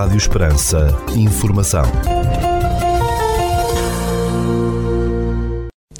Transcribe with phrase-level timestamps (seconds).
[0.00, 0.88] Rádio Esperança.
[1.14, 1.84] Informação.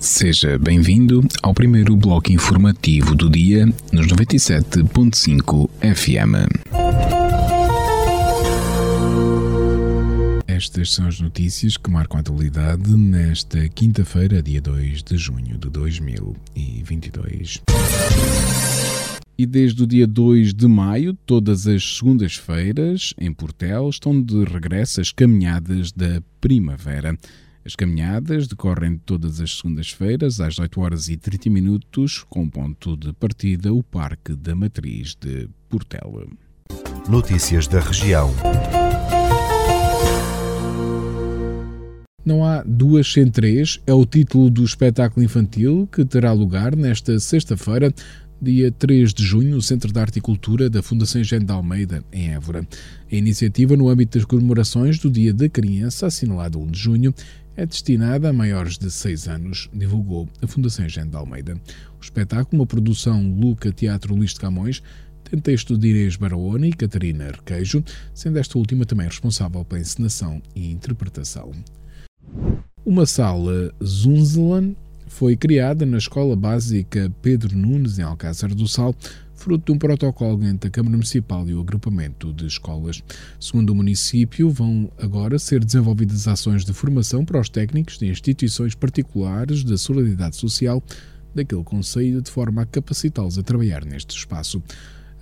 [0.00, 6.48] Seja bem-vindo ao primeiro bloco informativo do dia nos 97.5 FM.
[10.48, 15.68] Estas são as notícias que marcam a atualidade nesta quinta-feira, dia 2 de junho de
[15.68, 17.60] 2022.
[19.40, 25.00] E desde o dia 2 de maio, todas as segundas-feiras, em Portel, estão de regresso
[25.00, 27.16] as caminhadas da primavera.
[27.64, 33.14] As caminhadas decorrem todas as segundas-feiras, às 8 horas e 30 minutos, com ponto de
[33.14, 36.28] partida o Parque da Matriz de Portel.
[37.08, 38.34] Notícias da região.
[42.22, 47.18] Não há duas sem três é o título do espetáculo infantil que terá lugar nesta
[47.18, 47.90] sexta-feira
[48.40, 52.02] dia 3 de junho, no Centro de Arte e Cultura da Fundação Engenho de Almeida,
[52.10, 52.66] em Évora.
[53.10, 57.14] A iniciativa, no âmbito das comemorações do Dia da Criança, assinalado 1 de junho,
[57.56, 61.54] é destinada a maiores de 6 anos, divulgou a Fundação Engenho de Almeida.
[62.00, 64.82] O espetáculo, uma produção Luca Teatro Luís de Camões,
[65.24, 70.40] tem texto de Inês Barahona e Catarina Arquejo, sendo esta última também responsável pela encenação
[70.56, 71.52] e interpretação.
[72.86, 74.74] Uma sala Zunzelan
[75.10, 78.94] foi criada na Escola Básica Pedro Nunes, em Alcácer do Sal,
[79.34, 83.02] fruto de um protocolo entre a Câmara Municipal e o agrupamento de escolas.
[83.38, 88.74] Segundo o município, vão agora ser desenvolvidas ações de formação para os técnicos de instituições
[88.74, 90.82] particulares da solidariedade social
[91.34, 94.62] daquele Conselho, de forma a capacitá-los a trabalhar neste espaço.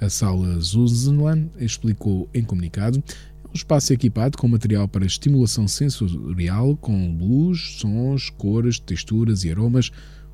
[0.00, 3.02] A sala Zuzenland explicou em comunicado
[3.50, 9.90] um espaço equipado com material para estimulação sensorial, com luz, sons, cores, texturas e aromas,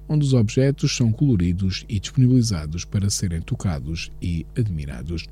[0.08, 5.26] onde os objetos são coloridos e disponibilizados para serem tocados e admirados.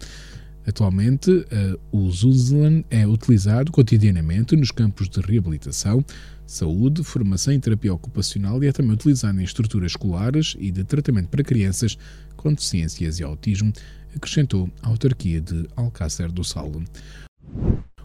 [0.66, 1.46] Atualmente, uh,
[1.90, 6.04] o Zuzlan é utilizado cotidianamente nos campos de reabilitação,
[6.46, 11.28] saúde, formação e terapia ocupacional e é também utilizado em estruturas escolares e de tratamento
[11.28, 11.98] para crianças
[12.36, 13.72] com deficiências e autismo,
[14.14, 16.70] acrescentou a autarquia de Alcácer do Sal.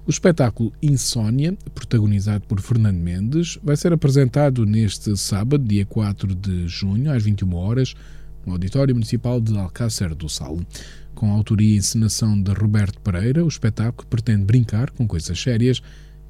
[0.07, 6.65] O espetáculo Insônia, protagonizado por Fernando Mendes, vai ser apresentado neste sábado, dia 4 de
[6.65, 7.93] junho, às 21 horas,
[8.45, 10.61] no Auditório Municipal de Alcácer do Sal.
[11.13, 15.81] Com a autoria e encenação de Roberto Pereira, o espetáculo pretende brincar com coisas sérias,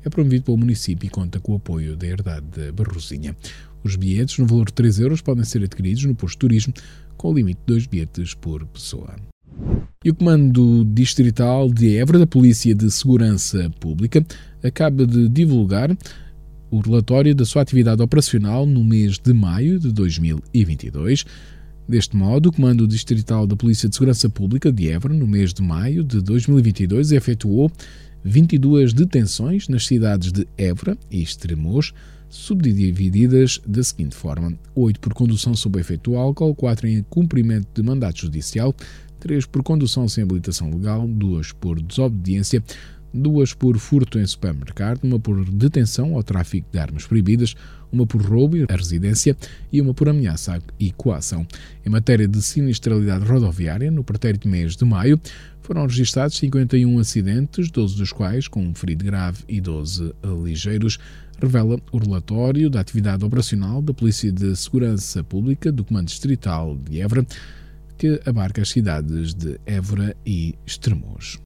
[0.04, 3.38] é promovido pelo município e conta com o apoio da Herdade da Barrozinha.
[3.84, 6.74] Os bilhetes, no valor de 3 euros, podem ser adquiridos no posto de turismo,
[7.16, 9.16] com o limite de 2 bilhetes por pessoa.
[10.04, 14.26] E o Comando Distrital de Évora da Polícia de Segurança Pública
[14.64, 15.96] acaba de divulgar
[16.70, 21.26] o relatório da sua atividade operacional no mês de maio de 2022.
[21.88, 25.62] Deste modo, o Comando Distrital da Polícia de Segurança Pública de Évora, no mês de
[25.62, 27.72] maio de 2022, efetuou
[28.24, 31.94] 22 detenções nas cidades de Évora e Estremoz,
[32.30, 37.82] subdivididas da seguinte forma: 8 por condução sob efeito do álcool, 4 em cumprimento de
[37.82, 38.76] mandato judicial,
[39.28, 42.64] 3 por condução sem habilitação legal, 2 por desobediência,
[43.14, 47.56] 2 por furto em supermercado, uma por detenção ou tráfico de armas proibidas,
[47.92, 49.36] uma por roubo à residência
[49.72, 51.46] e uma por ameaça e coação.
[51.86, 55.20] Em matéria de sinistralidade rodoviária, no pretérito mês de maio,
[55.62, 60.14] foram registrados 51 acidentes, 12 dos quais com um ferido grave e 12
[60.44, 60.98] ligeiros,
[61.42, 67.02] revela o relatório da atividade operacional da Polícia de Segurança Pública do Comando Distrital de
[67.02, 67.26] Évora,
[67.98, 71.40] que abarca as cidades de Évora e Estremoz.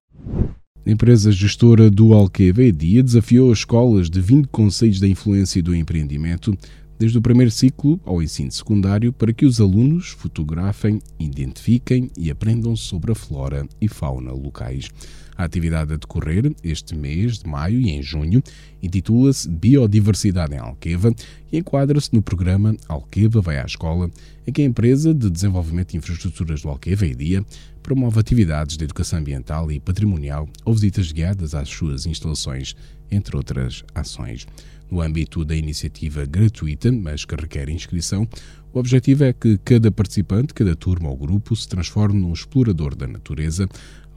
[0.86, 5.76] A empresa gestora do Alqueva Dia desafiou as escolas de 20 conselhos da influência do
[5.76, 6.58] empreendimento
[7.02, 12.76] desde o primeiro ciclo ao ensino secundário para que os alunos fotografem, identifiquem e aprendam
[12.76, 14.88] sobre a flora e fauna locais.
[15.36, 18.44] A atividade a decorrer este mês de maio e em junho
[18.84, 21.12] intitula-se Biodiversidade em Alqueva
[21.52, 24.12] e enquadra-se no programa Alqueva vai à escola,
[24.46, 27.44] em que a empresa de desenvolvimento de infraestruturas do Alqueva e Dia
[27.82, 32.76] promove atividades de educação ambiental e patrimonial ou visitas guiadas às suas instalações,
[33.10, 34.48] entre outras ações.
[34.90, 38.28] No âmbito da iniciativa gratuita, mas que requer inscrição,
[38.74, 43.08] o objetivo é que cada participante, cada turma ou grupo se transforme num explorador da
[43.08, 43.68] natureza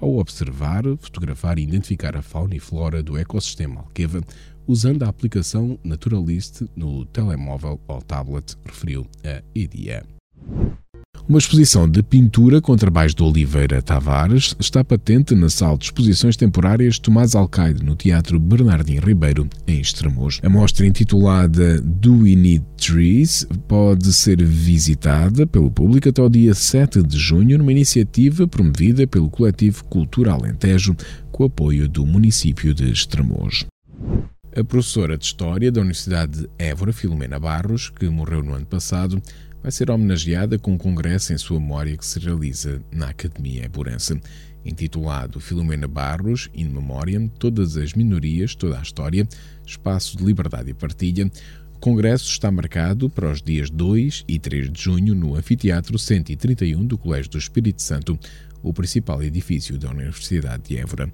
[0.00, 4.20] ao observar, fotografar e identificar a fauna e flora do ecossistema Alqueva
[4.66, 10.04] usando a aplicação Naturalist no telemóvel ou tablet, referiu a EDIA.
[11.26, 16.36] Uma exposição de pintura com trabalhos de Oliveira Tavares está patente na sala de exposições
[16.36, 20.38] temporárias Tomás Alcaide, no Teatro Bernardino Ribeiro, em Estremoz.
[20.42, 26.52] A mostra intitulada Do We Need Trees pode ser visitada pelo público até o dia
[26.52, 30.94] 7 de junho numa iniciativa promovida pelo coletivo Cultura Alentejo
[31.32, 33.64] com apoio do município de Estremoz.
[34.54, 39.22] A professora de História da Universidade de Évora, Filomena Barros, que morreu no ano passado,
[39.64, 44.20] vai ser homenageada com um congresso em sua memória que se realiza na Academia Eburense.
[44.62, 49.26] Intitulado Filomena Barros, In Memoriam, Todas as Minorias, Toda a História,
[49.64, 51.30] Espaço de Liberdade e Partilha,
[51.76, 56.84] o congresso está marcado para os dias 2 e 3 de junho no Anfiteatro 131
[56.84, 58.18] do Colégio do Espírito Santo,
[58.62, 61.10] o principal edifício da Universidade de Évora.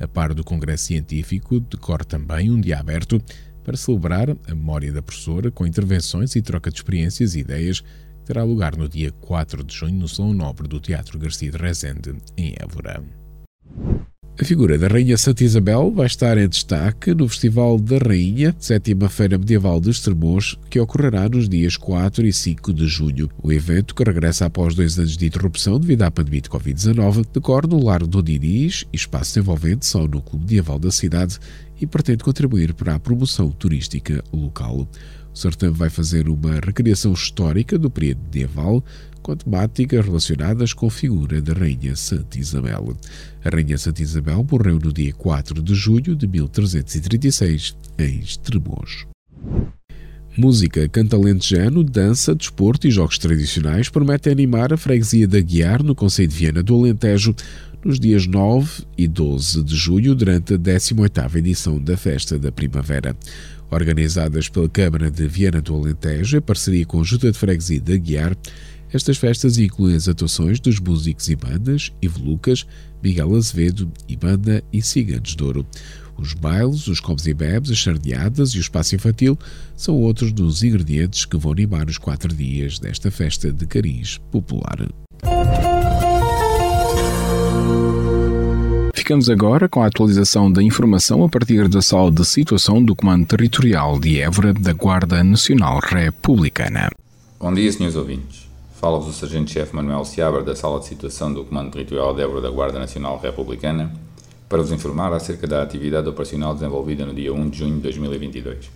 [0.00, 3.22] A par do Congresso Científico, decorre também um dia aberto
[3.62, 8.26] para celebrar a memória da professora com intervenções e troca de experiências e ideias que
[8.26, 12.14] terá lugar no dia 4 de junho no Salão Nobre do Teatro Garcia de Rezende,
[12.36, 13.02] em Évora.
[14.40, 19.08] A figura da Rainha Santa Isabel vai estar em destaque no Festival da Rainha, sétima
[19.10, 23.30] Feira Medieval de Estremoz, que ocorrerá nos dias 4 e 5 de julho.
[23.42, 27.66] O evento, que regressa após dois anos de interrupção devido à pandemia de Covid-19, decorre
[27.68, 31.38] no Largo do Diniz, espaço envolvente ao núcleo medieval da cidade
[31.82, 34.88] e pretende contribuir para a promoção turística local.
[35.34, 38.84] O certame vai fazer uma recriação histórica do período medieval,
[39.20, 42.96] com temáticas relacionadas com a figura da Rainha Santa Isabel.
[43.44, 49.06] A Rainha Santa Isabel morreu no dia 4 de julho de 1336 em Estremoz.
[50.36, 55.94] Música, canto alentejano, dança, desporto e jogos tradicionais prometem animar a freguesia da Guiar no
[55.94, 57.34] Conselho de Viana do Alentejo
[57.84, 63.16] nos dias 9 e 12 de julho durante a 18ª edição da Festa da Primavera.
[63.70, 67.96] Organizadas pela Câmara de Viana do Alentejo em parceria com a Junta de Freguesia da
[67.96, 68.36] Guiar,
[68.92, 72.66] estas festas incluem as atuações dos músicos e bandas Lucas,
[73.02, 75.66] Miguel Azevedo e banda e Ciganos de Ouro.
[76.16, 79.36] Os bailes, os comes e bebes, as sardeadas e o espaço infantil
[79.74, 84.88] são outros dos ingredientes que vão animar os quatro dias desta festa de cariz popular.
[89.12, 93.26] Ficamos agora com a atualização da informação a partir da sala de situação do Comando
[93.26, 96.88] Territorial de Évora da Guarda Nacional Republicana.
[97.38, 98.48] Bom dia, senhores ouvintes.
[98.80, 102.48] Fala-vos o Sargento-Chefe Manuel Seabra da Sala de Situação do Comando Territorial de Évora da
[102.48, 103.92] Guarda Nacional Republicana
[104.48, 108.70] para vos informar acerca da atividade operacional desenvolvida no dia 1 de junho de 2022.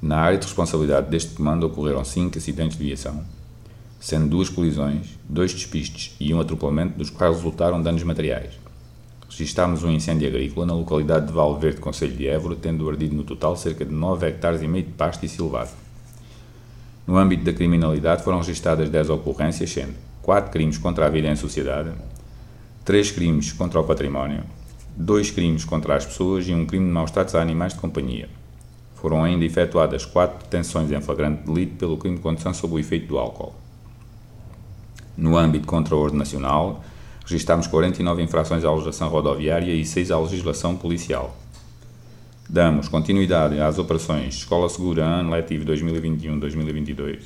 [0.00, 3.24] Na área de responsabilidade deste comando ocorreram 5 acidentes de viação,
[3.98, 8.61] sendo duas colisões, dois despistes e um atropelamento dos quais resultaram danos materiais.
[9.32, 13.56] Registámos um incêndio agrícola na localidade de Valverde, Conselho de Évora, tendo ardido no total
[13.56, 15.70] cerca de 9 hectares e meio de pasto e silvado.
[17.06, 21.34] No âmbito da criminalidade foram registadas 10 ocorrências, sendo 4 crimes contra a vida em
[21.34, 21.92] sociedade,
[22.84, 24.44] 3 crimes contra o património,
[24.96, 28.28] 2 crimes contra as pessoas e um crime de maus tratos a animais de companhia.
[28.96, 33.06] Foram ainda efetuadas 4 detenções em flagrante delito pelo crime de condução sob o efeito
[33.06, 33.54] do álcool.
[35.16, 36.84] No âmbito contra a ordem nacional,
[37.24, 41.36] registámos 49 infrações à legislação rodoviária e 6 à legislação policial.
[42.48, 47.20] Damos continuidade às operações Escola Segura Ano Letivo 2021-2022,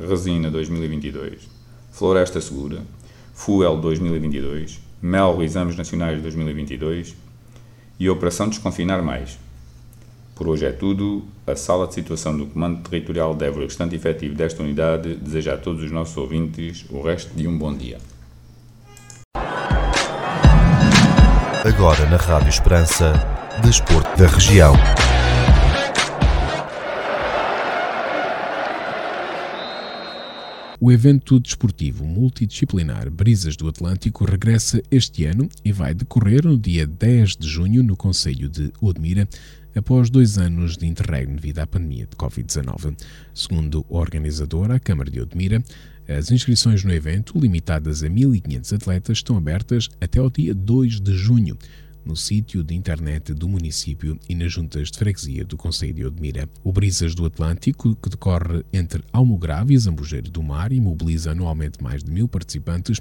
[0.00, 1.48] Resina 2022,
[1.90, 2.82] Floresta Segura,
[3.34, 7.14] Fuel 2022, Melro Exames Nacionais 2022
[7.98, 9.38] e Operação Desconfinar Mais.
[10.34, 11.24] Por hoje é tudo.
[11.46, 15.58] A Sala de Situação do Comando Territorial de Évora, restante efetivo desta unidade, deseja a
[15.58, 17.98] todos os nossos ouvintes o resto de um bom dia.
[21.64, 23.12] Agora na Rádio Esperança,
[23.62, 24.74] Desporto da Região.
[30.80, 36.84] O evento desportivo multidisciplinar Brisas do Atlântico regressa este ano e vai decorrer no dia
[36.84, 39.28] 10 de junho no Conselho de Odmira,
[39.72, 42.96] após dois anos de interregno devido à pandemia de Covid-19.
[43.32, 45.62] Segundo o organizador, a Câmara de Odmira,
[46.16, 51.12] as inscrições no evento, limitadas a 1.500 atletas, estão abertas até ao dia 2 de
[51.14, 51.56] junho
[52.04, 56.48] no sítio de internet do município e nas juntas de freguesia do Conselho de Odmira.
[56.64, 61.82] O Brisas do Atlântico, que decorre entre Almograve e Zambujeiro do Mar e mobiliza anualmente
[61.82, 63.00] mais de mil participantes,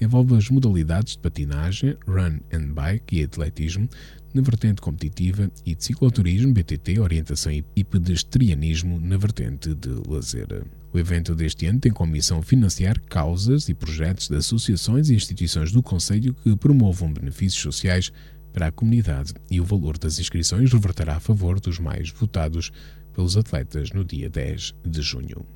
[0.00, 3.88] envolve as modalidades de patinagem, run and bike e atletismo,
[4.34, 10.64] na vertente competitiva e de cicloturismo, BTT, orientação e pedestrianismo na vertente de lazer.
[10.92, 15.70] O evento deste ano tem como missão financiar causas e projetos de associações e instituições
[15.70, 18.12] do Conselho que promovam benefícios sociais
[18.52, 22.72] para a comunidade e o valor das inscrições reverterá a favor dos mais votados
[23.14, 25.46] pelos atletas no dia 10 de junho.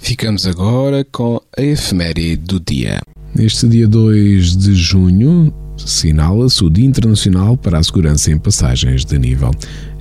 [0.00, 3.00] Ficamos agora com a efeméride do dia.
[3.34, 9.18] Neste dia 2 de junho, assinala-se o Dia Internacional para a Segurança em Passagens de
[9.18, 9.50] Nível.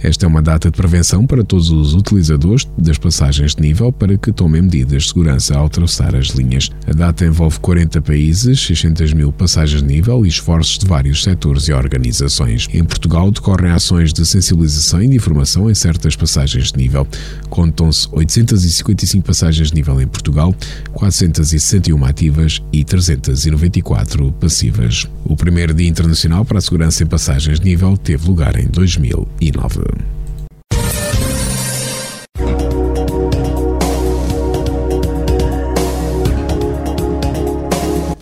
[0.03, 4.17] Esta é uma data de prevenção para todos os utilizadores das passagens de nível para
[4.17, 6.71] que tomem medidas de segurança ao atravessar as linhas.
[6.87, 11.67] A data envolve 40 países, 600 mil passagens de nível e esforços de vários setores
[11.67, 12.67] e organizações.
[12.73, 17.07] Em Portugal decorrem ações de sensibilização e de informação em certas passagens de nível.
[17.49, 20.55] Contam-se 855 passagens de nível em Portugal,
[20.93, 25.07] 461 ativas e 394 passivas.
[25.23, 29.90] O primeiro Dia Internacional para a Segurança em Passagens de Nível teve lugar em 2009.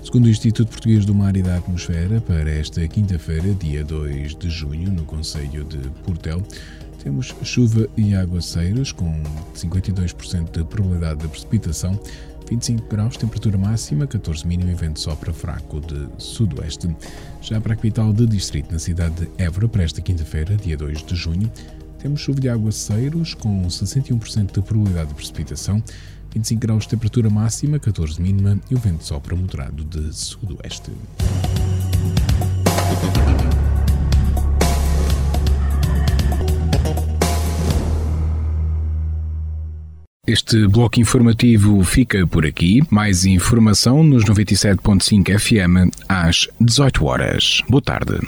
[0.10, 4.50] Segundo o Instituto Português do Mar e da Atmosfera, para esta quinta-feira, dia 2 de
[4.50, 6.42] junho, no Conselho de Portel,
[7.04, 9.22] temos chuva e aguaceiros com
[9.54, 12.00] 52% de probabilidade de precipitação,
[12.50, 16.90] 25 graus, temperatura máxima, 14 mínimo e vento sopra fraco de sudoeste.
[17.40, 21.06] Já para a capital de distrito, na cidade de Évora, para esta quinta-feira, dia 2
[21.06, 21.52] de junho,
[22.00, 25.84] temos chuva de aguaceiros com 61% de probabilidade de precipitação,
[26.34, 30.92] 25 graus de temperatura máxima, 14 mínima e o vento sopra moderado de sudoeste.
[40.30, 42.84] Este bloco informativo fica por aqui.
[42.92, 47.64] Mais informação nos 97.5 FM às 18 horas.
[47.68, 48.20] Boa tarde.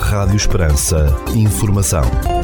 [0.00, 1.14] Rádio Esperança.
[1.36, 2.39] Informação.